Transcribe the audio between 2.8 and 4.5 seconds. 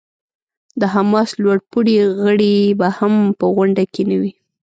هم په غونډه کې نه وي.